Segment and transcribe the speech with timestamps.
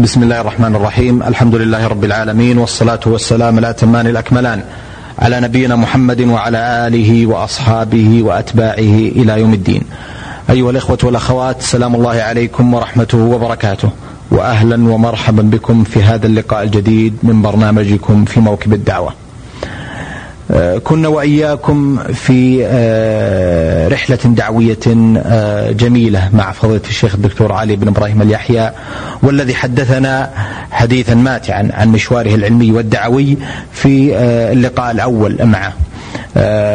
[0.00, 4.62] بسم الله الرحمن الرحيم الحمد لله رب العالمين والصلاة والسلام الأتمان الأكملان
[5.18, 9.82] على نبينا محمد وعلى آله وأصحابه وأتباعه إلى يوم الدين
[10.50, 13.90] أيها الإخوة والأخوات سلام الله عليكم ورحمته وبركاته
[14.30, 19.12] وأهلا ومرحبا بكم في هذا اللقاء الجديد من برنامجكم في موكب الدعوة
[20.84, 28.22] كنا وإياكم في آه، رحلة دعوية آه، جميلة مع فضيلة الشيخ الدكتور علي بن إبراهيم
[28.22, 28.72] اليحيى
[29.22, 30.30] والذي حدثنا
[30.70, 33.36] حديثا ماتعا عن مشواره العلمي والدعوي
[33.72, 34.16] في
[34.52, 35.72] اللقاء الأول معه.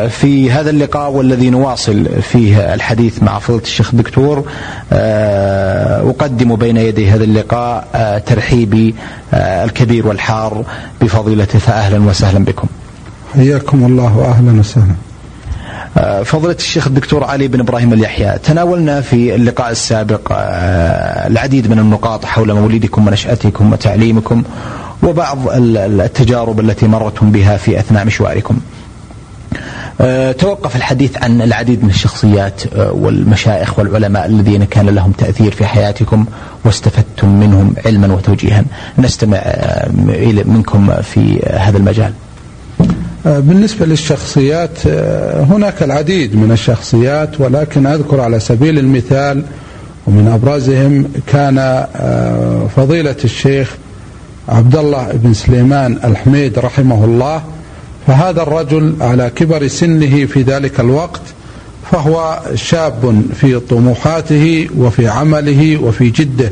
[0.10, 4.46] في هذا اللقاء والذي نواصل فيه الحديث مع فضيلة الشيخ الدكتور
[6.10, 7.88] أقدم بين يدي هذا اللقاء
[8.26, 8.96] ترحيبي
[9.34, 10.66] الكبير والحار
[11.02, 12.68] بفضيلته فاهلا وسهلا بكم.
[13.36, 14.96] حياكم الله واهلا وسهلا.
[15.98, 21.80] آه، فضيلة الشيخ الدكتور علي بن إبراهيم اليحيى تناولنا في اللقاء السابق آه، العديد من
[21.80, 24.44] النقاط حول مولدكم ونشأتكم وتعليمكم
[25.04, 28.60] وبعض التجارب التي مرتم بها في أثناء مشواركم.
[30.02, 36.26] آه، توقف الحديث عن العديد من الشخصيات والمشايخ والعلماء الذين كان لهم تأثير في حياتكم
[36.66, 38.64] واستفدتم منهم علما وتوجيها
[38.98, 39.42] نستمع
[40.46, 42.14] منكم في هذا المجال
[43.26, 49.44] بالنسبة للشخصيات آه، هناك العديد من الشخصيات ولكن أذكر على سبيل المثال
[50.08, 53.76] ومن أبرزهم كان آه، فضيلة الشيخ
[54.50, 57.44] عبد الله بن سليمان الحميد رحمه الله.
[58.08, 61.22] فهذا الرجل على كبر سنه في ذلك الوقت
[61.92, 66.52] فهو شاب في طموحاته وفي عمله وفي جده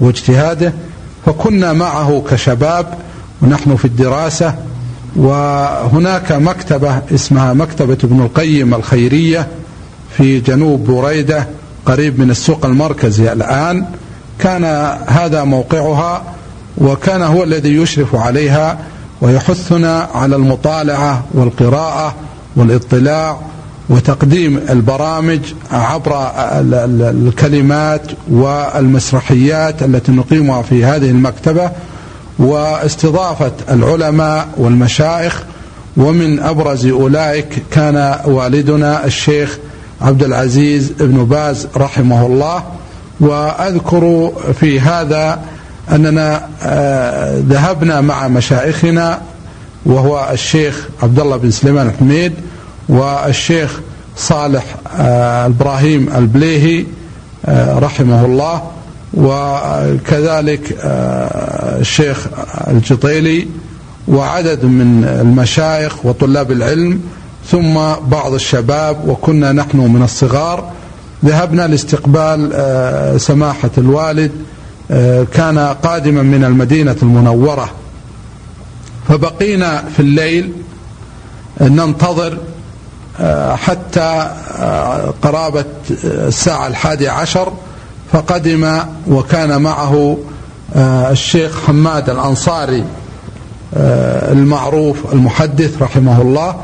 [0.00, 0.72] واجتهاده
[1.26, 2.86] فكنا معه كشباب
[3.42, 4.54] ونحن في الدراسة
[5.16, 9.46] وهناك مكتبة اسمها مكتبة ابن القيم الخيرية
[10.16, 11.46] في جنوب بريدة
[11.86, 13.32] قريب من السوق المركزي.
[13.32, 13.84] الآن
[14.38, 14.64] كان
[15.06, 16.22] هذا موقعها
[16.78, 18.78] وكان هو الذي يشرف عليها
[19.20, 22.14] ويحثنا على المطالعة والقراءة
[22.56, 23.40] والاطلاع
[23.88, 25.40] وتقديم البرامج
[25.72, 26.30] عبر
[27.10, 31.70] الكلمات والمسرحيات التي نقيمها في هذه المكتبة.
[32.42, 35.42] واستضافة العلماء والمشايخ
[35.96, 39.58] ومن أبرز أولئك كان والدنا الشيخ
[40.00, 42.62] عبد العزيز بن باز رحمه الله.
[43.20, 45.40] وأذكر في هذا
[45.90, 49.20] أننا آه، ذهبنا مع مشايخنا
[49.86, 52.32] وهو الشيخ عبد الله بن سليمان الحميد
[52.88, 53.80] والشيخ
[54.16, 54.64] صالح
[54.98, 56.86] آه، إبراهيم البليهي
[57.46, 58.62] آه، رحمه الله.
[59.14, 60.78] وكذلك
[61.80, 62.26] الشيخ
[62.68, 63.48] الجطيلي
[64.08, 67.00] وعدد من المشايخ وطلاب العلم
[67.50, 67.74] ثم
[68.06, 70.70] بعض الشباب وكنا نحن من الصغار.
[71.24, 74.32] ذهبنا لاستقبال آه، سماحة الوالد
[74.90, 77.70] آه، كان قادما من المدينة المنورة.
[79.08, 80.52] فبقينا في الليل
[81.60, 82.38] ننتظر
[83.54, 84.30] حتى
[85.22, 85.64] قرابة
[86.04, 87.52] الساعة الحادية عشر
[88.12, 88.78] فقدم
[89.08, 90.31] وكان معه آه،
[90.76, 92.84] الشيخ حماد الأنصاري
[93.74, 96.56] آه، المعروف المحدث رحمه الله.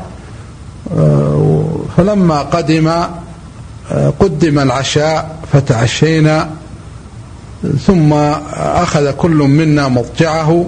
[0.97, 2.91] آه، فلما قدم
[4.19, 6.49] قدم العشاء فتعشينا
[7.87, 8.13] ثم
[8.53, 10.65] أخذ كل منا مضجعه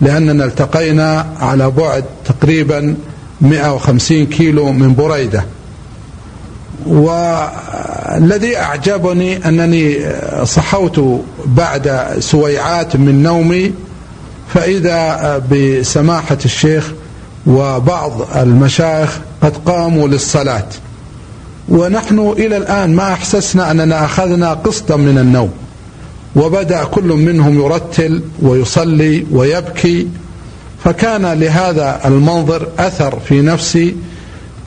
[0.00, 2.96] لأننا التقينا على بعد تقريبا
[3.40, 5.44] 150 كيلو من بريدة.
[6.88, 9.98] والذي أعجبني أنني
[10.44, 13.72] صحوت بعد سويعات من نومي
[14.54, 16.92] فإذا بسماحة الشيخ
[17.46, 20.66] وبعض المشايخ قد قاموا للصلاة.
[21.68, 25.50] ونحن إلى الآن ما أحسسنا أننا أخذنا قسطا من النوم
[26.36, 30.08] وبدأ كل منهم يرتل ويصلي ويبكي
[30.84, 33.96] فكان لهذا المنظر أثر في نفسي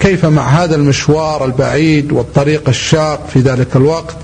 [0.02, 4.16] كيف مع هذا المشوار البعيد والطريق الشاق في ذلك الوقت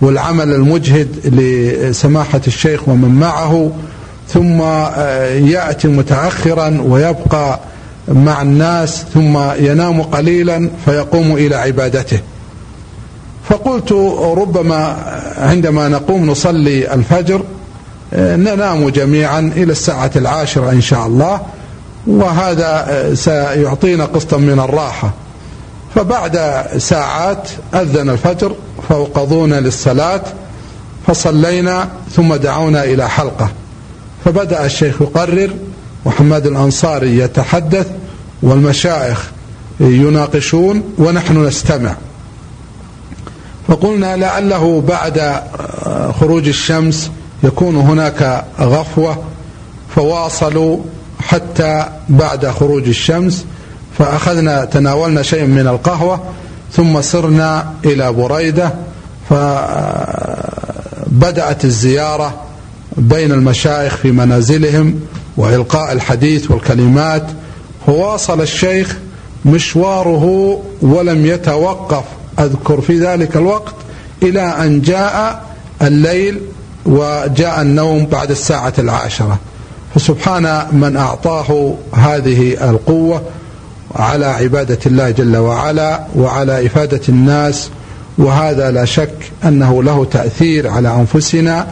[0.00, 3.70] والعمل المجهد لسماحة الشيخ ومن معه
[4.28, 7.60] ثم آه، يأتي متأخرا ويبقى
[8.08, 12.20] مع الناس ثم ينام قليلا فيقوم إلى عبادته.
[13.48, 13.92] فقلت
[14.36, 14.96] ربما
[15.38, 17.42] عندما نقوم نصلي الفجر
[18.14, 21.40] آه، ننام جميعا إلى الساعة العاشرة إن شاء الله
[22.06, 25.25] وهذا آه، سيعطينا قسطا من الراحة.
[25.96, 28.54] فبعد ساعات أذن الفجر
[28.88, 30.22] فأوقظونا للصلاة
[31.06, 33.48] فصلينا ثم دعونا إلى حلقة.
[34.24, 35.50] فبدأ الشيخ يقرر
[36.06, 37.86] محمد الأنصاري يتحدث
[38.42, 39.30] والمشايخ
[39.80, 41.94] يناقشون ونحن نستمع.
[43.68, 45.42] فقلنا لعله بعد
[46.20, 47.10] خروج الشمس
[47.42, 49.24] يكون هناك غفوة
[49.96, 50.78] فواصلوا
[51.20, 53.44] حتى بعد خروج الشمس
[53.98, 56.22] فأخذنا تناولنا شيء من القهوة
[56.72, 58.74] ثم سرنا إلى بريدة
[61.10, 62.34] فبدأت الزيارة
[62.96, 65.00] بين المشايخ في منازلهم
[65.36, 67.26] وإلقاء الحديث والكلمات.
[67.86, 68.96] فواصل الشيخ
[69.44, 72.04] مشواره ولم يتوقف.
[72.38, 73.74] أذكر في ذلك الوقت
[74.22, 75.42] إلى أن جاء
[75.82, 76.40] الليل
[76.86, 79.38] وجاء النوم بعد الساعة العاشرة.
[79.94, 83.22] فسبحان من أعطاه هذه القوة.
[83.96, 87.70] على عبادة الله جل وعلا وعلى إفادة الناس
[88.18, 91.66] وهذا لا شك أنه له تأثير على أنفسنا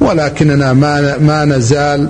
[0.00, 2.08] ولكننا ما, ما نزال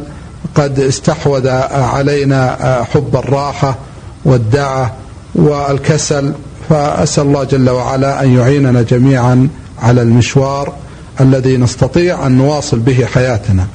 [0.55, 2.57] قد استحوذ علينا
[2.95, 3.79] حب الراحة
[4.25, 4.93] والدعة
[5.35, 6.33] والكسل
[6.69, 9.49] فأسأل الله جل وعلا أن يعيننا جميعا
[9.83, 10.73] على المشوار
[11.21, 13.67] الذي نستطيع أن نواصل به حياتنا.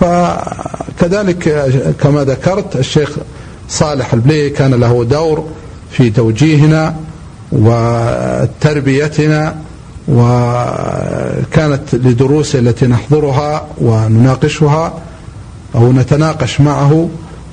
[0.00, 1.66] فكذلك
[2.00, 3.10] كما ذكرت الشيخ
[3.68, 5.44] صالح البلي كان له دور
[5.90, 6.94] في توجيهنا
[7.52, 9.56] وتربيتنا
[10.08, 14.94] وكانت لدروسه التي نحضرها ونناقشها
[15.74, 17.08] أو نتناقش معه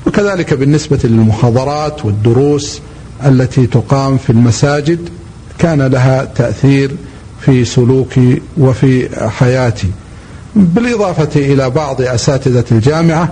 [0.07, 2.81] وكذلك بالنسبة للمحاضرات والدروس
[3.25, 5.09] التي تقام في المساجد
[5.59, 6.91] كان لها تأثير
[7.41, 9.87] في سلوكي وفي حياتي
[10.55, 13.29] بالإضافة إلى بعض أساتذة الجامعة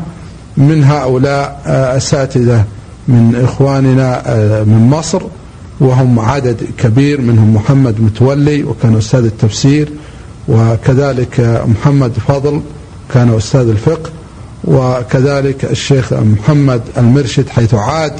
[0.57, 1.62] من هؤلاء
[1.98, 2.65] أساتذة
[3.07, 4.24] من إخواننا
[4.68, 5.21] من مصر
[5.80, 9.89] وهم عدد كبير منهم محمد متولي وكان أستاذ التفسير
[10.48, 12.62] وكذلك محمد فضل
[13.13, 14.09] كان أستاذ الفقه
[14.63, 18.13] وكذلك الشيخ محمد المرشد حيث عاد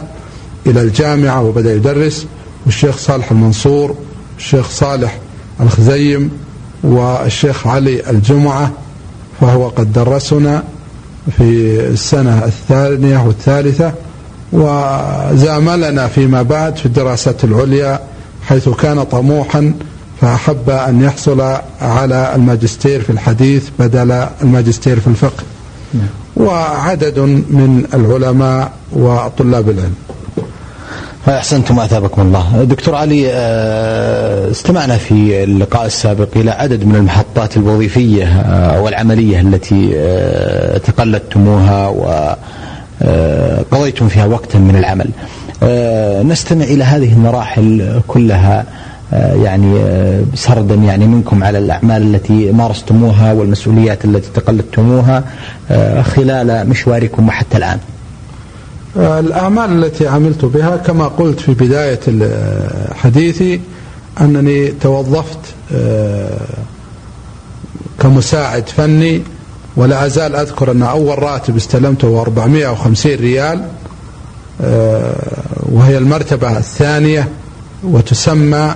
[0.68, 2.26] إلى الجامعة وبدأ يدرس
[2.66, 3.96] والشيخ صالح المنصور
[4.38, 5.18] الشيخ صالح
[5.60, 6.32] الخزيم
[6.84, 8.72] والشيخ علي الجمعة
[9.42, 10.64] فهو قد درسنا.
[11.38, 13.94] في السنة الثانية والثالثة
[14.52, 18.00] وزاملنا فيما بعد في الدراسات العليا
[18.48, 19.74] حيث كان طموحا
[20.22, 21.42] فأحب أن يحصل
[21.82, 25.44] على الماجستير في الحديث بدل الماجستير في الفقه.
[26.38, 29.96] وعدد من العلماء وطلاب العلم.
[31.28, 32.64] أحسنتم أثابكم الله.
[32.64, 39.92] دكتور علي آه، استمعنا في اللقاء السابق إلى عدد من المحطات الوظيفية آه، والعملية التي
[39.96, 41.88] آه، تقلدتموها
[43.02, 45.10] وقضيتم فيها وقتا من العمل.
[46.28, 48.66] نستمع إلى هذه المراحل كلها
[49.44, 49.82] يعني
[50.36, 55.24] سردا يعني منكم على الأعمال التي مارستموها والمسؤوليات التي تقلدتموها
[56.02, 57.80] خلال مشواركم وحتى الآن.
[58.96, 62.00] الأعمال التي عملت بها كما قلت في بداية
[62.94, 63.62] حديثي
[64.22, 65.40] أنني توظفت
[65.74, 66.40] آه،
[68.00, 69.22] كمساعد فني
[69.76, 73.68] ولا أزال أذكر أن أول راتب استلمته 450 ريال
[74.62, 75.16] آه،
[75.60, 77.30] وهي المرتبة الثانية
[77.84, 78.76] وتسمى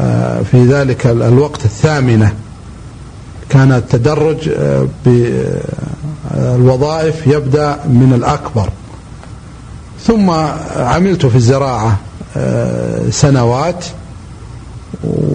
[0.00, 2.32] آه، في ذلك الوقت الثامنة.
[3.48, 4.50] كان التدرج
[6.34, 8.68] بالوظائف يبدأ من الأكبر.
[10.06, 10.30] ثم
[10.76, 11.98] عملت في الزراعة
[12.36, 13.84] آه، سنوات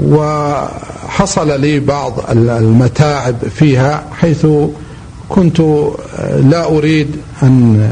[0.07, 4.47] وحصل لي بعض المتاعب فيها حيث
[5.29, 7.07] كنت آه، لا أريد
[7.43, 7.89] أن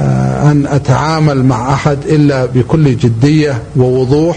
[0.00, 4.36] آه، أن أتعامل مع أحد إلا بكل جدية ووضوح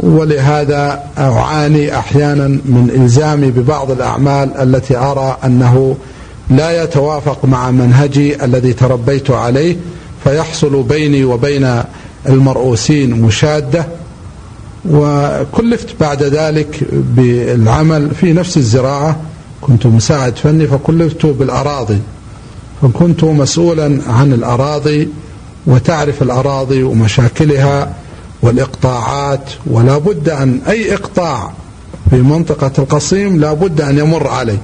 [0.00, 5.96] ولهذا أعاني أحيانا من إلزامي ببعض الأعمال التي أرى أنه
[6.50, 9.76] لا يتوافق مع منهجي الذي تربيت عليه.
[10.24, 11.82] فيحصل بيني وبين
[12.28, 13.86] المرؤوسين مشادة
[14.90, 19.20] وكلفت بعد ذلك بالعمل في نفس الزراعة.
[19.60, 21.98] كنت مساعد فني فكلفت بالأراضي
[22.82, 25.08] فكنت مسؤولا عن الأراضي
[25.66, 27.94] وتعرف الأراضي ومشاكلها
[28.42, 31.52] والإقطاعات ولا بد أن أي إقطاع
[32.10, 34.58] في منطقة القصيم لا بد أن يمر علي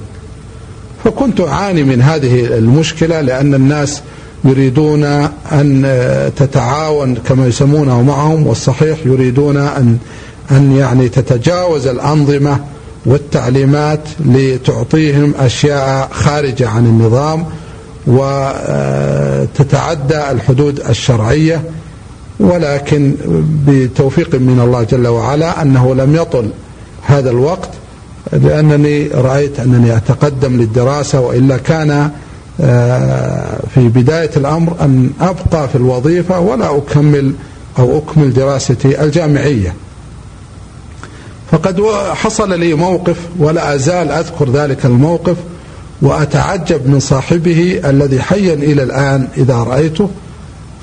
[1.03, 4.01] فكنت أعاني من هذه المشكلة لأن الناس
[4.45, 5.03] يريدون
[5.51, 5.87] أن
[6.35, 9.97] تتعاون كما يسمونه معهم والصحيح يريدون أن
[10.51, 12.59] أن يعني تتجاوز الأنظمة
[13.05, 17.45] والتعليمات لتعطيهم أشياء خارجة عن النظام
[19.49, 21.61] وتتعدى الحدود الشرعية.
[22.39, 23.15] ولكن
[23.67, 26.49] بتوفيق من الله جل وعلا أنه لم يطل
[27.05, 27.69] هذا الوقت
[28.31, 32.09] لأنني رأيت أنني أتقدم للدراسة وإلا كان
[33.73, 37.33] في بداية الأمر أن أبقى في الوظيفة ولا أكمل
[37.79, 39.73] أو أكمل دراستي الجامعية.
[41.51, 41.81] فقد
[42.13, 45.35] حصل لي موقف ولا أزال أذكر ذلك الموقف
[46.01, 50.09] وأتعجب من صاحبه الذي حيا إلى الآن إذا رأيته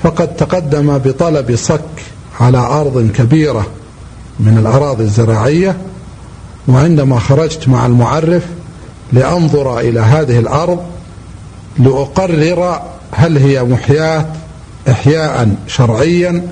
[0.03, 1.81] فقد تقدم بطلب صك
[2.39, 3.67] على أرض كبيرة
[4.39, 5.77] من الأراضي الزراعية
[6.67, 8.43] وعندما خرجت مع المعرف
[9.13, 10.79] لأنظر إلى هذه الأرض
[11.79, 12.81] لأقرر
[13.11, 14.25] هل هي محياة
[14.89, 16.47] إحياء شرعيا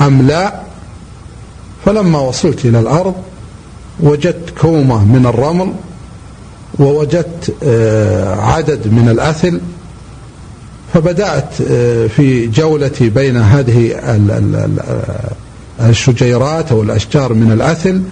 [0.00, 0.54] أم لا.
[1.84, 3.14] فلما وصلت إلى الأرض
[4.00, 5.72] وجدت كومة من الرمل
[6.78, 9.60] ووجدت آه، عدد من الأثل
[10.94, 13.94] فبدأت آه، في جولتي بين هذه
[15.80, 18.02] الشجيرات أو الأشجار من الأثل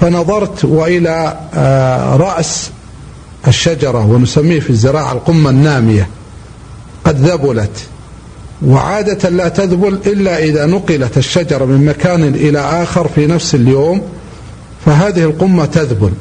[0.00, 2.70] فنظرت وإلى آه، رأس
[3.48, 6.08] الشجرة ونسميه في الزراعة القمة النامية.
[7.04, 7.70] قد ذبلت
[8.66, 14.02] وعادة لا تذبل إلا إذا نقلت الشجرة من مكان إلى آخر في نفس اليوم
[14.86, 16.12] فهذه القمة تذبل.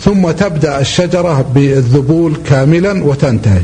[0.00, 3.62] ثم تبدأ الشجرة بالذبول كاملا وتنتهي.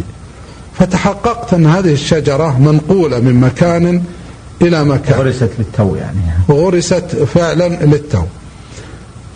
[0.78, 4.02] فتحققت أن هذه الشجرة منقولة من مكان
[4.62, 5.18] إلى مكان.
[5.18, 6.18] غرست للتو يعني.
[6.48, 8.22] وغرست فعلا للتو.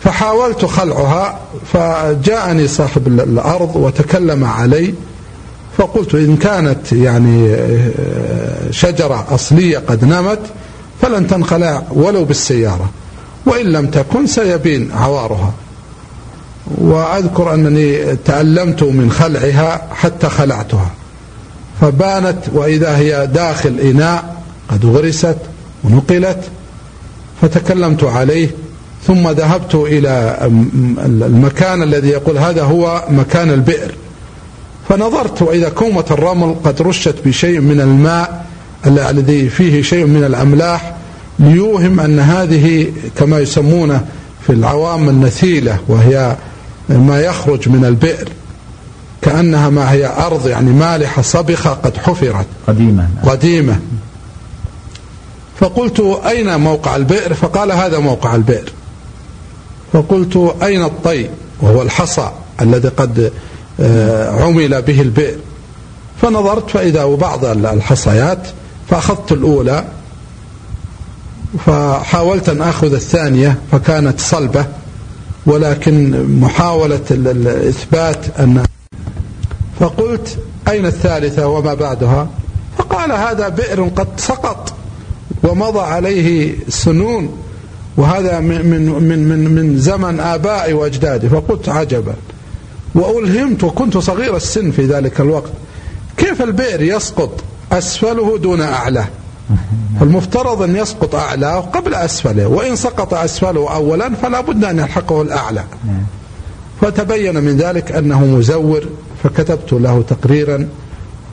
[0.03, 1.39] فحاولت خلعها
[1.73, 4.93] فجاءني صاحب الأرض وتكلم علي
[5.77, 10.39] فقلت إن كانت يعني آه، شجرة أصلية قد نمت
[11.01, 12.89] فلن تنخلع ولو بالسيارة
[13.45, 15.53] وإن لم تكن سيبين عوارها.
[16.77, 20.91] وأذكر أنني تألمت من خلعها حتى خلعتها.
[21.81, 24.35] فبانت وإذا هي داخل إناء
[24.69, 25.37] قد غرست
[25.83, 26.39] ونقلت
[27.41, 28.49] فتكلمت عليه
[29.07, 30.37] ثم ذهبت إلى
[31.25, 33.95] المكان الذي يقول هذا هو مكان البئر.
[34.89, 38.45] فنظرت وإذا كومة الرمل قد رشت بشيء من الماء
[38.85, 40.95] الذي فيه شيء من الأملاح
[41.39, 44.05] ليوهم أن هذه كما يسمونه
[44.47, 46.35] في العوام النثيلة وهي
[46.89, 48.29] ما يخرج من البئر.
[49.21, 52.45] كأنها ما هي أرض يعني مالحة صبخة قد حفرت.
[52.67, 53.07] قديمة.
[53.25, 53.79] قديمة.
[55.59, 58.71] فقلت أين موقع البئر؟ فقال هذا موقع البئر.
[59.93, 61.29] فقلت أين الطي؟
[61.61, 62.31] وهو الحصى
[62.61, 63.31] الذي قد
[63.79, 65.37] آه، عمل به البئر.
[66.21, 68.47] فنظرت فإذا وبعض الحصيات
[68.89, 69.85] فأخذت الأولى
[71.65, 74.65] فحاولت أن أخذ الثانية فكانت صلبة.
[75.45, 78.63] ولكن محاولة الإثبات أن
[79.79, 82.27] فقلت أين الثالثة وما بعدها؟
[82.77, 84.73] فقال هذا بئر قد سقط
[85.43, 87.37] ومضى عليه سنون.
[88.01, 88.65] وهذا من
[89.09, 91.29] من من من زمن آبائي وأجدادي.
[91.29, 92.13] فقلت عجبا.
[92.95, 95.51] وألهمت وكنت صغير السن في ذلك الوقت.
[96.17, 97.29] كيف البئر يسقط
[97.71, 99.07] أسفله دون أعلاه؟
[99.99, 102.47] فالمفترض أن يسقط أعلاه قبل أسفله.
[102.47, 105.63] وإن سقط أسفله أولا فلا بد أن يلحقه الأعلى.
[106.81, 108.81] فتبين من ذلك أنه مزور
[109.23, 110.67] فكتبت له تقريرا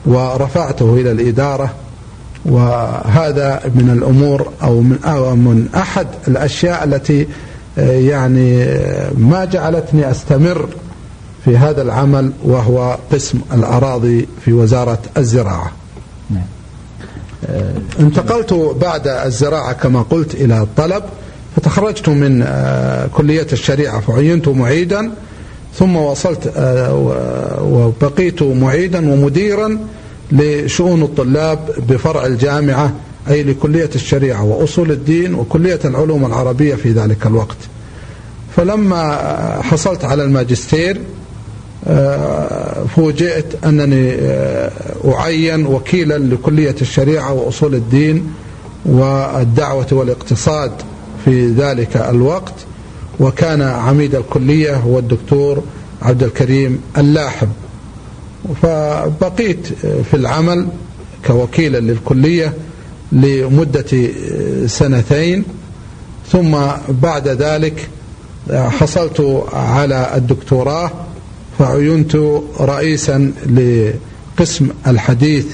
[0.05, 1.73] ورفعته إلى الإدارة.
[2.45, 7.27] وهذا من الأمور أو من, أو من أحد الأشياء التي
[7.77, 8.65] يعني
[9.17, 10.69] ما جعلتني أستمر
[11.45, 15.71] في هذا العمل وهو قسم الأراضي في وزارة الزراعة
[16.29, 16.43] نعم.
[17.49, 21.03] آه، انتقلت بعد الزراعة كما قلت إلى الطلب
[21.55, 25.11] فتخرجت من آه، كلية الشريعة فعينت معيدا
[25.75, 26.93] ثم وصلت آه،
[27.61, 29.77] وبقيت معيدا ومديرا
[30.31, 31.59] لشؤون الطلاب
[31.89, 32.93] بفرع الجامعة
[33.29, 37.57] أي لكلية الشريعة وأصول الدين وكلية العلوم العربية في ذلك الوقت.
[38.55, 41.01] فلما حصلت على الماجستير
[41.87, 44.71] آه، فوجئت أنني آه،
[45.05, 48.33] أعين وكيلا لكلية الشريعة وأصول الدين
[48.85, 50.71] والدعوة والاقتصاد
[51.25, 52.53] في ذلك الوقت.
[53.19, 55.63] وكان عميد الكلية هو الدكتور
[56.01, 57.49] عبد الكريم اللاحب.
[58.61, 59.67] فبقيت
[60.11, 60.67] في العمل
[61.27, 62.53] كوكيلا للكلية
[63.11, 64.09] لمدة
[64.67, 65.43] سنتين
[66.31, 66.57] ثم
[66.89, 67.89] بعد ذلك
[68.51, 70.91] حصلت على الدكتوراه
[71.59, 72.15] فعينت
[72.59, 73.31] رئيسا
[74.39, 75.45] لقسم الحديث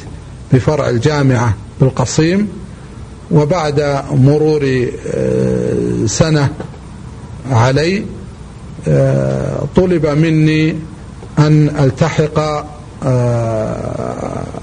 [0.53, 2.47] بفرع الجامعة بالقصيم.
[3.31, 6.49] وبعد مرور آه، سنة
[7.51, 8.03] علي
[8.87, 10.75] آه، طلب مني
[11.39, 12.65] أن ألتحق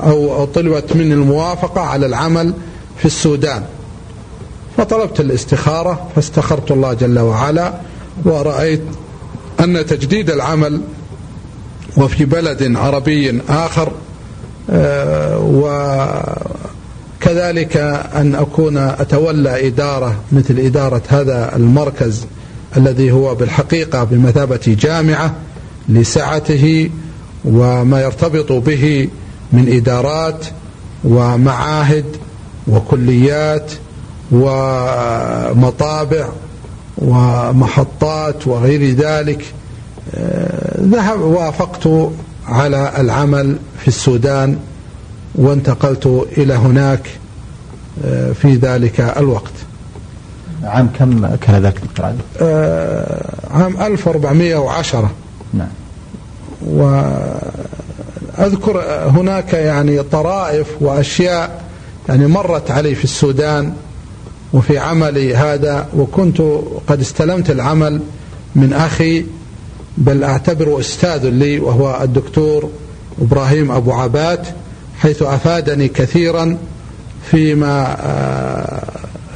[0.02, 2.54] أو طلبت مني الموافقة على العمل
[2.98, 3.62] في السودان.
[4.76, 7.74] فطلبت الاستخارة فاستخرت الله جل وعلا
[8.24, 8.82] ورأيت
[9.60, 10.80] أن تجديد العمل
[11.96, 13.92] وفي بلد عربي آخر
[14.70, 15.38] آه،
[17.20, 17.76] وكذلك
[18.14, 22.26] أن أكون أتولى إدارة مثل إدارة هذا المركز
[22.76, 25.34] الذي هو بالحقيقة بمثابة جامعة
[25.88, 26.90] لسعته
[27.44, 29.08] وما يرتبط به
[29.52, 30.46] من إدارات
[31.04, 32.04] ومعاهد
[32.68, 33.72] وكليات
[34.32, 36.28] ومطابع
[36.98, 39.44] ومحطات وغير ذلك.
[40.80, 41.88] ذهب وافقت
[42.48, 44.56] على العمل في السودان
[45.34, 47.06] وانتقلت إلى هناك
[48.34, 49.52] في ذلك الوقت.
[50.64, 55.10] عام كم كان ذاك دكتور علي؟ آه، عام 1410
[55.54, 55.68] نعم.
[56.66, 57.50] وأذكر
[59.06, 61.62] هناك يعني طرائف وأشياء
[62.08, 63.72] يعني مرت علي في السودان
[64.52, 66.42] وفي عملي هذا وكنت
[66.86, 68.00] قد استلمت العمل
[68.56, 69.24] من أخي
[69.98, 72.70] بل أعتبره أستاذ لي وهو الدكتور
[73.22, 74.46] إبراهيم أبو عبات
[74.98, 76.58] حيث أفادني كثيرا
[77.30, 78.82] فيما آه،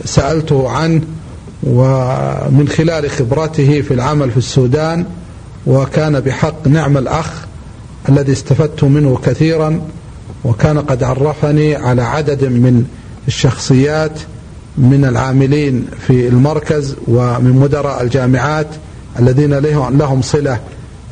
[0.04, 1.02] سألته عنه
[1.62, 5.04] ومن خلال خبرته في العمل في السودان
[5.66, 7.30] وكان بحق نعم الأخ
[8.08, 9.80] الذي استفدت منه كثيرا
[10.44, 12.85] وكان قد عرفني على عدد من
[13.28, 14.20] الشخصيات
[14.78, 18.66] من العاملين في المركز ومن مدراء الجامعات
[19.18, 19.54] الذين
[19.99, 20.61] لهم صلة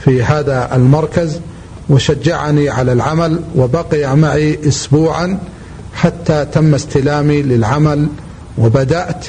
[0.04, 1.40] في هذا المركز
[1.88, 5.38] وشجعني على العمل وبقي معي اسبوعا
[5.94, 8.08] حتى تم استلامي للعمل
[8.58, 9.26] وبدأت.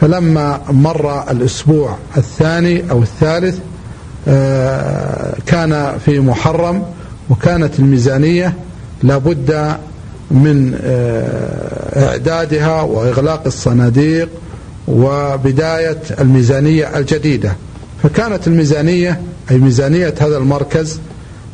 [0.00, 3.58] فلما مر الأسبوع الثاني أو الثالث
[5.46, 6.82] كان في محرم
[7.30, 8.54] وكانت الميزانية
[9.02, 9.76] لابد
[10.30, 14.28] من آه، إعدادها وإغلاق الصناديق
[14.88, 17.56] وبداية الميزانية الجديدة.
[18.02, 21.00] فكانت الميزانية أي ميزانية هذا المركز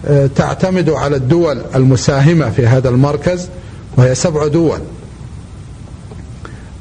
[0.06, 3.48] آه، تعتمد على الدول المساهمة في هذا المركز
[3.96, 4.78] وهي سبع دول.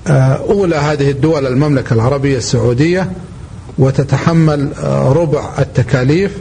[0.07, 3.11] آه، أولى هذه الدول المملكة العربية السعودية
[3.79, 6.37] وتتحمل آه، ربع التكاليف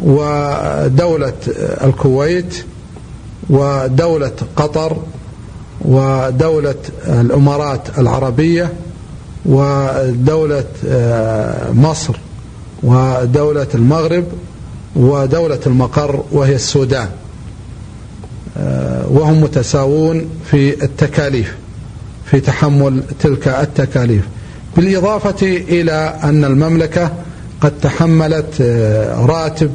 [0.00, 1.32] ودولة
[1.84, 2.64] الكويت
[3.50, 4.96] ودولة قطر
[5.80, 6.74] ودولة
[7.06, 8.72] الإمارات العربية
[9.46, 10.64] ودولة
[11.72, 12.16] مصر
[12.82, 14.24] ودولة المغرب
[14.96, 17.08] ودولة المقر وهي السودان
[18.56, 21.56] آه، وهم متساوون في التكاليف
[22.30, 24.28] في تحمل تلك التكاليف.
[24.76, 27.12] بالإضافة إلى أن المملكة
[27.60, 29.70] قد تحملت آه، راتب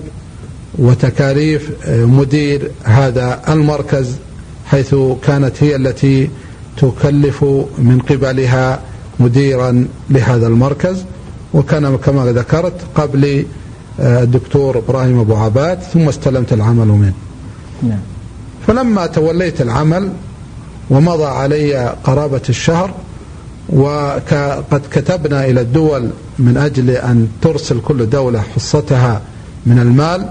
[0.79, 4.15] وتكاليف آه، مدير هذا المركز
[4.65, 6.29] حيث كانت هي التي
[6.77, 7.43] تكلف
[7.77, 8.79] من قبلها
[9.19, 11.05] مديرا لهذا المركز
[11.53, 13.45] وكان كما ذكرت قبل
[13.99, 17.13] الدكتور إبراهيم أبو عباد ثم استلمت العمل منه.
[17.83, 17.99] نعم.
[18.67, 20.09] فلما توليت العمل
[20.89, 22.93] ومضى علي قرابة الشهر
[23.69, 29.21] وقد كتبنا إلى الدول من أجل أن ترسل كل دولة حصتها
[29.65, 30.29] من المال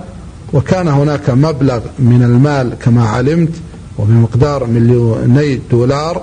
[0.53, 3.53] وكان هناك مبلغ من المال كما علمت
[3.99, 6.23] وبمقدار مليوني دولار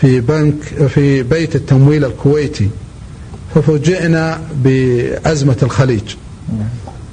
[0.00, 0.54] في بنك
[0.88, 2.68] في بيت التمويل الكويتي.
[3.54, 6.14] ففوجئنا بأزمة الخليج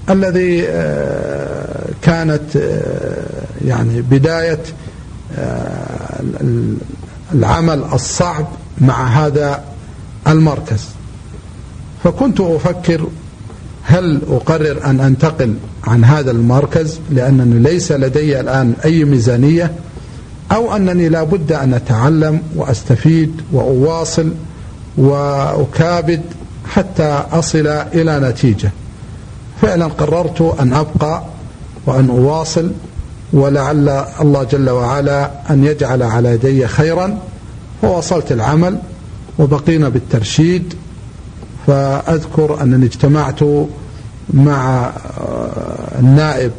[0.10, 3.24] الذي آه، كانت آه،
[3.66, 4.60] يعني بداية
[5.38, 6.22] آه،
[7.34, 8.48] العمل الصعب
[8.82, 9.64] مع هذا
[10.28, 10.84] المركز.
[12.04, 13.08] فكنت أفكر
[13.84, 15.56] هل أقرر أن أنتقل
[15.88, 19.72] عن هذا المركز لأنني ليس لدي الآن أي ميزانية
[20.52, 24.34] أو أنني لابد أن أتعلم وأستفيد وأواصل
[24.98, 26.22] وأكابد
[26.66, 28.72] حتى أصل إلى نتيجة.
[29.62, 31.24] فعلا قررت أن أبقى
[31.86, 32.72] وأن أواصل
[33.34, 33.90] ولعل
[34.22, 37.18] الله جل وعلا أن يجعل على يدي خيرا
[37.86, 38.78] وواصلت العمل
[39.40, 40.74] وبقينا بالترشيد
[41.68, 43.40] فأذكر أنني اجتمعت
[44.34, 44.92] مع
[46.00, 46.52] النائب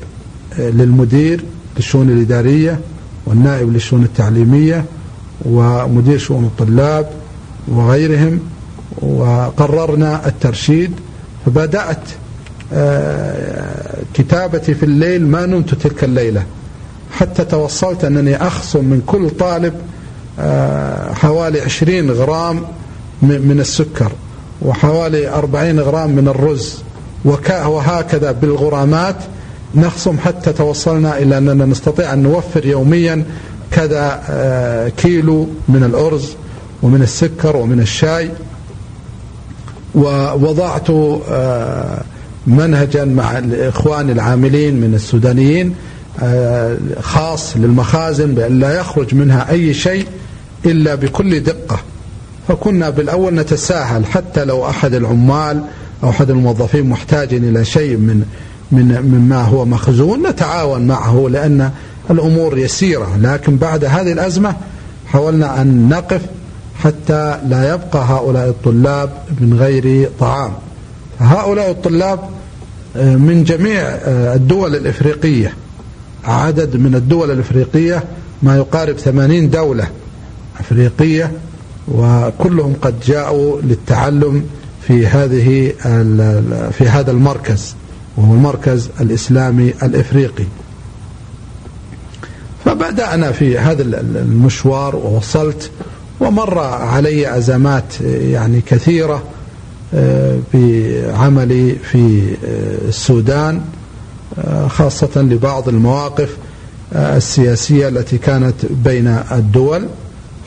[0.59, 1.45] للمدير
[1.77, 2.81] للشؤون الإدارية
[3.27, 4.85] والنائب للشؤون التعليمية
[5.45, 7.11] ومدير شؤون الطلاب
[7.69, 8.41] وغيرهم
[9.03, 10.93] وقررنا الترشيد
[11.47, 12.03] فبدأت
[14.15, 16.45] كتابتي في الليل ما نمت تلك الليلة
[17.13, 19.81] حتى توصلت أنني أخصم من كل طالب آه،
[21.15, 22.63] حوالي عشرين غرام
[23.23, 24.13] من السكر
[24.63, 26.83] وحوالي أربعين غرام من الرز.
[27.25, 29.17] وهكذا بالغرامات
[29.75, 33.25] نخصم حتى توصلنا إلى أننا نستطيع أن نوفر يوميا
[33.71, 36.33] كذا آه، كيلو من الأرز
[36.83, 38.31] ومن السكر ومن الشاي.
[39.95, 40.91] ووضعت
[41.31, 42.01] آه
[42.47, 45.75] منهجا مع الإخوان العاملين من السودانيين
[46.23, 50.07] آه، خاص للمخازن بأن لا يخرج منها أي شيء.
[50.65, 51.79] إلا بكل دقة.
[52.49, 55.65] فكنا بالأول نتساهل حتى لو أحد العمال
[56.03, 58.25] أو أحد الموظفين محتاج إلى شيء من
[58.73, 61.71] من مما هو مخزون نتعاون معه لأن
[62.11, 63.17] الأمور يسيرة.
[63.23, 64.57] لكن بعد هذه الأزمة
[65.07, 66.21] حاولنا أن نقف
[66.83, 70.53] حتى لا يبقى هؤلاء الطلاب من غير طعام.
[71.21, 72.21] هؤلاء الطلاب
[72.97, 75.53] آه، من جميع آه، الدول الإفريقية
[76.25, 78.05] عدد من الدول الإفريقية
[78.43, 79.89] ما يقارب ثمانين دولة.
[80.61, 81.33] أفريقية
[81.89, 84.45] وكلهم قد جاءوا للتعلم
[84.87, 85.73] في هذه
[86.79, 87.75] في هذا المركز
[88.17, 90.45] وهو المركز الإسلامي الإفريقي.
[92.65, 95.71] فبدأنا في هذا المشوار ووصلت
[96.21, 99.23] ومر علي أزمات يعني كثيرة
[99.95, 103.61] آه، بعملي في آه، السودان
[104.39, 106.37] آه، خاصة لبعض المواقف
[106.93, 109.89] السياسية التي كانت بين الدول.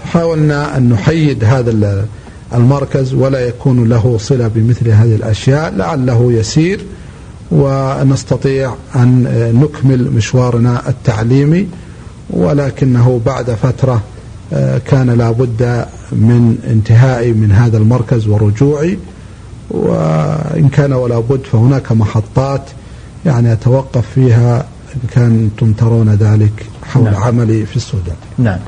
[0.05, 2.05] حاولنا أن نحيد هذا
[2.53, 6.79] المركز ولا يكون له صلة بمثل هذه الأشياء لعله يسير
[7.51, 9.23] ونستطيع أن
[9.63, 11.67] نكمل مشوارنا التعليمي
[12.29, 14.01] ولكنه بعد فترة
[14.53, 18.97] آه، كان لابد من انتهائي من هذا المركز ورجوعي
[19.69, 22.61] وإن كان ولا بد فهناك محطات
[23.25, 27.15] يعني أتوقف فيها إن كنتم ترون ذلك حول نعم.
[27.15, 28.59] عملي في السودان نعم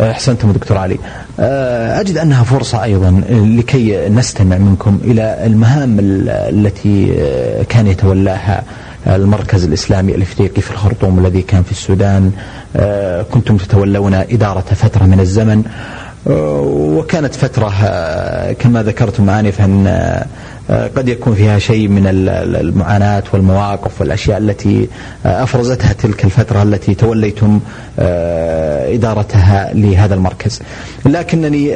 [0.00, 0.98] أحسنتم دكتور علي.
[1.40, 8.62] آه، أجد أنها فرصة أيضا لكي نستمع منكم إلى المهام التي آه، كان يتولاها
[9.06, 12.32] المركز الإسلامي الإفريقي في الخرطوم الذي كان في السودان.
[12.76, 15.62] آه، كنتم تتولون إدارة فترة من الزمن.
[16.28, 19.66] آه، وكانت فترة آه، كما ذكرتم آنفا
[20.70, 24.88] قد يكون فيها شيء من المعاناة والمواقف والأشياء التي
[25.24, 27.60] أفرزتها تلك الفترة التي توليتم
[27.98, 30.62] إدارتها لهذا المركز.
[31.06, 31.74] لكنني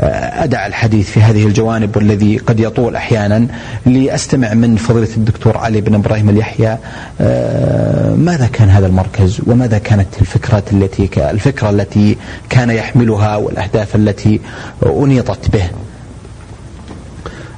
[0.00, 3.46] أدع الحديث في هذه الجوانب والذي قد يطول أحيانا
[3.86, 6.78] لأستمع من فضيلة الدكتور علي بن إبراهيم اليحيى
[7.20, 12.16] آه، ماذا كان هذا المركز وماذا كانت الفكرة التي الفكرة التي
[12.50, 14.40] كان يحملها والأهداف التي
[14.86, 15.83] أنيطت به؟ آه،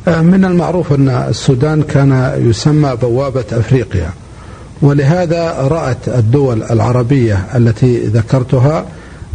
[0.09, 4.11] من المعروف أن السودان كان يسمى بوابة أفريقيا.
[4.83, 8.85] ولهذا رأت الدول العربية التي ذكرتها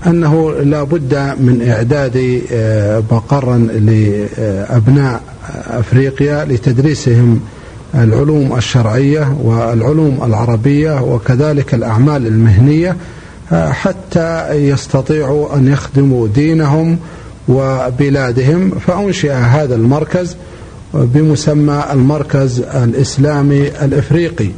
[0.08, 5.22] أنه لا بد من إعداد آه، مقرا لأبناء
[5.68, 7.40] أفريقيا لتدريسهم
[7.96, 12.96] العلوم الشرعية والعلوم العربية وكذلك الأعمال المهنية
[13.52, 16.98] آه، حتى يستطيعوا أن يخدموا دينهم
[17.48, 18.70] وبلادهم.
[18.70, 20.36] فأنشئ هذا المركز
[20.94, 24.50] بمسمى المركز الإسلامي الإفريقي.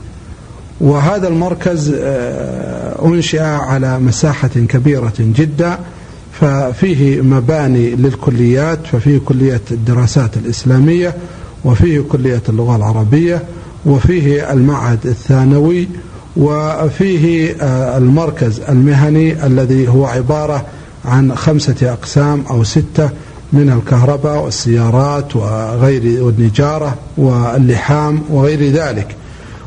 [0.81, 5.79] وهذا المركز آه، أنشئ على مساحة كبيرة جدا
[6.39, 11.15] ففيه مباني للكليات ففيه كلية الدراسات الإسلامية
[11.65, 13.43] وفيه كلية اللغة العربية
[13.85, 15.87] وفيه المعهد الثانوي
[16.37, 20.65] وفيه آه، المركز المهني الذي هو عبارة
[21.05, 23.09] عن خمسة أقسام أو ستة
[23.53, 29.15] من الكهرباء والسيارات وغير والنجارة واللحام وغير ذلك.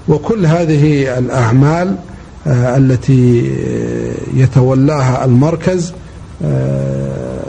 [0.08, 1.96] وكل هذه الأعمال
[2.46, 3.52] آه، التي
[4.34, 5.92] يتولاها المركز
[6.44, 7.40] آه،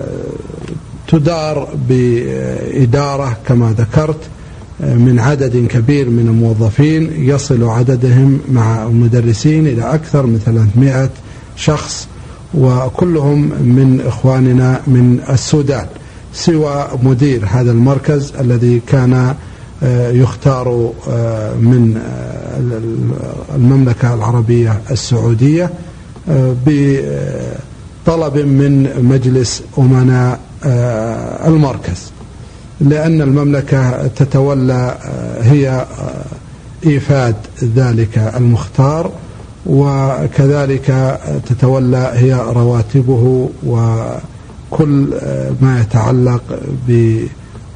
[1.08, 4.20] تدار بإدارة كما ذكرت
[4.82, 11.10] آه، من عدد كبير من الموظفين يصل عددهم مع المدرسين إلى أكثر من 300
[11.56, 12.08] شخص
[12.54, 15.86] وكلهم من إخواننا من السودان.
[16.34, 19.36] سوى مدير هذا المركز الذي كان
[19.84, 25.70] آه، يختار آه، من آه، المملكة العربية السعودية
[26.66, 30.40] بطلب من مجلس أمناء
[31.46, 32.12] المركز
[32.82, 34.98] لأن المملكة تتولى
[35.42, 35.86] هي
[36.86, 37.36] إيفاد
[37.76, 39.12] ذلك المختار
[39.66, 43.50] وكذلك تتولى هي رواتبه
[44.72, 45.08] وكل
[45.62, 46.44] ما يتعلق
[46.88, 47.18] ب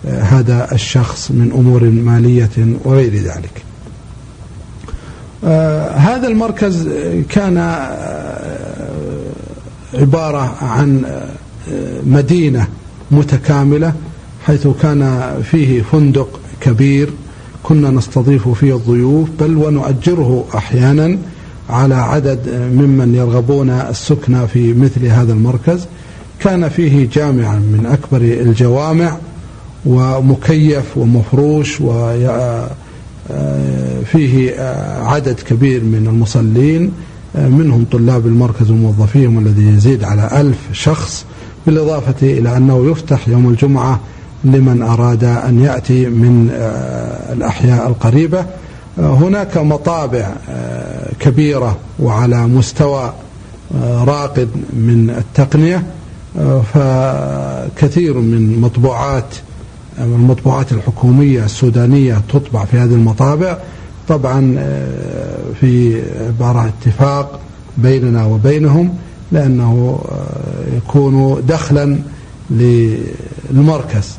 [0.05, 3.63] هذا الشخص من أمور مالية وغير ذلك.
[5.43, 6.89] آه، هذا المركز
[7.29, 8.41] كان آه،
[9.93, 12.67] عبارة عن آه، مدينة
[13.11, 13.93] متكاملة
[14.45, 17.09] حيث كان فيه فندق كبير
[17.63, 21.17] كنا نستضيف فيه الضيوف بل ونؤجره أحيانا
[21.69, 22.39] على عدد
[22.73, 25.87] ممن يرغبون السكنى في مثل هذا المركز
[26.41, 29.17] كان فيه جامعا من أكبر الجوامع
[29.85, 32.61] ومكيف ومفروش وفيه
[35.01, 36.91] عدد كبير من المصلين
[37.35, 41.25] منهم طلاب المركز وموظفيهم الذي يزيد على ألف شخص
[41.65, 43.99] بالإضافة إلى أنه يفتح يوم الجمعة
[44.43, 46.49] لمن أراد أن يأتي من
[47.33, 48.45] الأحياء القريبة.
[48.97, 50.31] هناك مطابع
[51.19, 53.13] كبيرة وعلى مستوى
[53.83, 55.83] راقد من التقنية.
[56.73, 59.35] فكثير من مطبوعات
[59.99, 63.57] المطبوعات الحكومية السودانية تطبع في هذه المطابع.
[64.07, 64.55] طبعا
[65.59, 67.39] في عبارة اتفاق
[67.77, 68.95] بيننا وبينهم
[69.31, 69.99] لأنه
[70.77, 71.99] يكون دخلا
[72.49, 74.17] للمركز.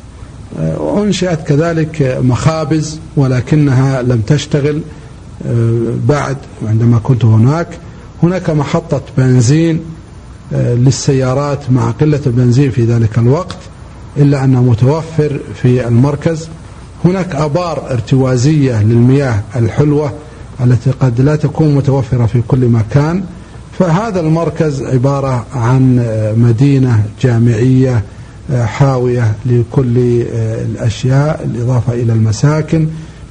[0.97, 4.81] أنشئت كذلك مخابز ولكنها لم تشتغل
[6.07, 7.67] بعد عندما كنت هناك.
[8.23, 9.79] هناك محطة بنزين
[10.53, 13.57] للسيارات مع قلة البنزين في ذلك الوقت
[14.17, 16.47] إلا أنه متوفر في المركز.
[17.05, 20.11] هناك أبار ارتوازية للمياه الحلوة
[20.63, 23.23] التي قد لا تكون متوفرة في كل مكان.
[23.79, 26.05] فهذا المركز عبارة عن
[26.37, 28.03] مدينة جامعية
[28.63, 29.97] حاوية لكل
[30.71, 32.87] الأشياء الإضافة إلى المساكن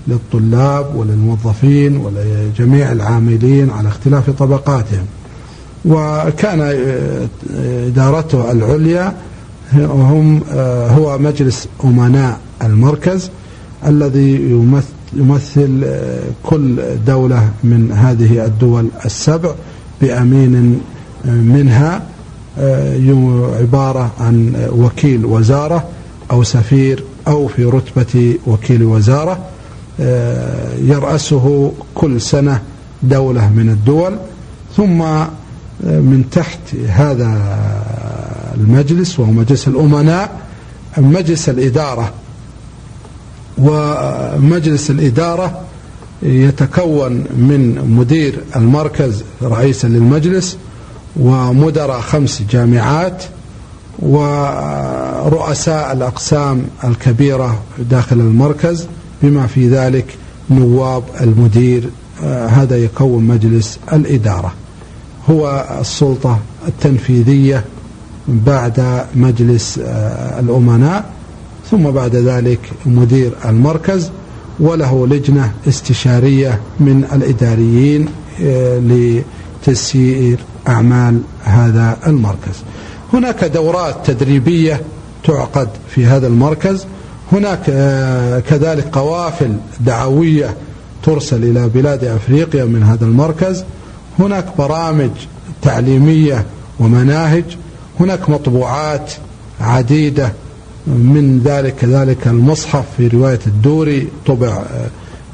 [0.08, 5.06] للطلاب وللموظفين ولجميع العاملين على اختلاف طبقاتهم.
[5.84, 6.74] وكان
[7.86, 9.14] إدارته العليا
[9.74, 10.40] هم
[10.90, 13.30] هو مجلس أمناء المركز
[13.86, 14.60] الذي
[15.14, 15.84] يمثل
[16.42, 19.50] كل دولة من هذه الدول السبع
[20.00, 20.80] بأمين
[21.24, 22.02] منها
[23.60, 25.84] عبارة عن وكيل وزارة
[26.30, 29.38] أو سفير أو في رتبة وكيل وزارة
[30.78, 32.60] يرأسه كل سنة
[33.02, 34.16] دولة من الدول.
[34.76, 35.04] ثم
[35.82, 37.38] من تحت هذا
[38.54, 40.40] المجلس وهو مجلس الأمناء
[40.98, 42.12] مجلس الإدارة.
[43.58, 45.60] ومجلس الإدارة
[46.22, 50.56] يتكون من مدير المركز رئيسا للمجلس
[51.16, 53.24] ومدراء خمس جامعات
[53.98, 58.86] ورؤساء الأقسام الكبيرة داخل المركز.
[59.22, 60.06] بما في ذلك
[60.50, 61.90] نواب المدير
[62.48, 64.52] هذا يكون مجلس الإدارة.
[65.30, 67.64] هو السلطة التنفيذية
[68.28, 69.78] بعد مجلس
[70.38, 71.04] الأمناء
[71.70, 74.10] ثم بعد ذلك مدير المركز
[74.60, 78.08] وله لجنة استشارية من الإداريين
[79.62, 82.56] لتسيير أعمال هذا المركز.
[83.12, 84.80] هناك دورات تدريبية
[85.24, 86.86] تعقد في هذا المركز.
[87.32, 87.64] هناك
[88.48, 90.54] كذلك قوافل دعوية
[91.02, 93.64] ترسل إلى بلاد أفريقيا من هذا المركز.
[94.18, 95.10] هناك برامج
[95.62, 96.44] تعليمية
[96.80, 97.44] ومناهج
[98.00, 99.12] هناك مطبوعات
[99.60, 100.32] عديدة
[100.86, 104.62] من ذلك كذلك المصحف في رواية الدوري طبع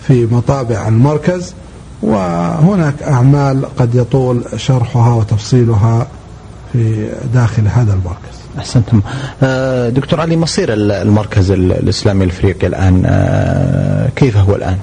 [0.07, 1.55] في مطابع المركز
[2.03, 6.07] وهناك أعمال قد يطول شرحها وتفصيلها
[6.73, 8.38] في داخل هذا المركز.
[8.59, 9.01] أحسنتم.
[10.01, 13.03] دكتور علي مصير المركز الإسلامي الأفريقي الآن
[14.17, 14.79] كيف هو الآن؟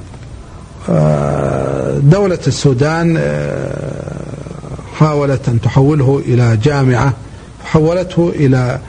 [2.03, 3.17] دولة السودان
[4.97, 7.13] حاولت أن تحوله إلى جامعة
[7.65, 8.79] حولته إلى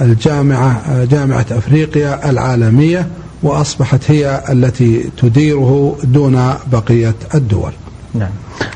[0.00, 3.06] الجامعة جامعة أفريقيا العالمية
[3.42, 7.72] وأصبحت هي التي تديره دون بقية الدول.
[8.14, 8.30] نعم.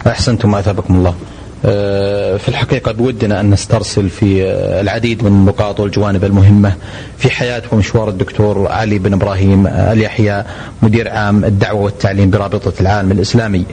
[0.06, 1.14] أحسنتم أثابكم الله.
[1.62, 4.42] في الحقيقة بودنا أن نسترسل في
[4.80, 6.72] العديد من النقاط والجوانب المهمة
[7.18, 10.44] في حياة ومشوار الدكتور علي بن إبراهيم اليحيى
[10.82, 13.64] مدير عام الدعوة والتعليم برابطة العالم الإسلامي.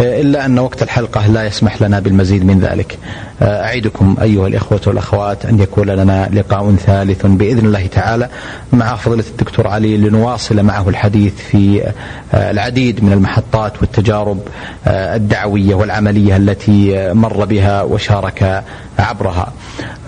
[0.00, 2.98] إلا أن وقت الحلقة لا يسمح لنا بالمزيد من ذلك.
[3.42, 8.28] أعيدكم أيها الإخوة والأخوات أن يكون لنا لقاء ثالث بإذن الله تعالى
[8.72, 11.92] مع فضيلة الدكتور علي لنواصل معه الحديث في
[12.34, 14.40] العديد من المحطات والتجارب
[14.86, 18.64] الدعوية والعملية التي مر بها وشارك
[18.98, 19.52] عبرها.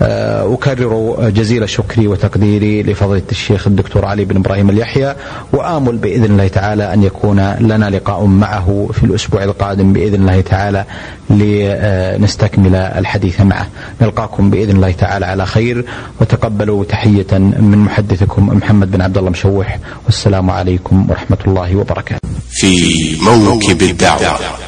[0.01, 5.15] أكرر جزيل شكري وتقديري لفضيلة الشيخ الدكتور علي بن إبراهيم اليحيى
[5.53, 10.85] وآمل بإذن الله تعالى أن يكون لنا لقاء معه في الأسبوع القادم بإذن الله تعالى
[11.29, 13.67] لنستكمل الحديث معه.
[14.01, 15.85] نلقاكم بإذن الله تعالى على خير
[16.21, 22.29] وتقبلوا تحية من محدثكم محمد بن عبد الله مشوح والسلام عليكم ورحمة الله وبركاته.
[22.49, 24.66] في موكب الدعوة.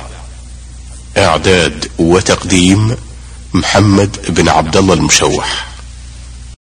[1.20, 2.96] إعداد وتقديم
[3.54, 5.68] محمد بن عبد الله المشوح.